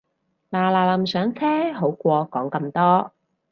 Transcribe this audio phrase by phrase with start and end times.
[0.49, 3.13] 嗱嗱臨上車好過講咁多